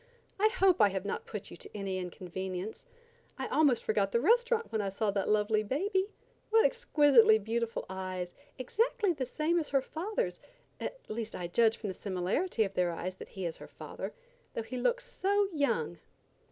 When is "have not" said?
0.89-1.27